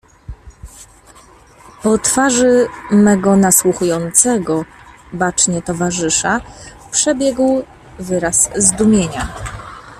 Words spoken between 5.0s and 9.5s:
bacznie, towarzysza, przebiegł wyraz zdumienia."